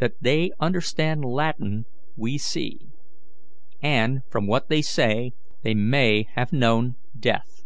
That 0.00 0.20
they 0.20 0.50
understand 0.60 1.24
Latin, 1.24 1.86
we 2.14 2.36
see; 2.36 2.88
and, 3.80 4.20
from 4.28 4.46
what 4.46 4.68
they 4.68 4.82
say, 4.82 5.32
they 5.62 5.72
may 5.72 6.24
have 6.34 6.52
known 6.52 6.96
death. 7.18 7.64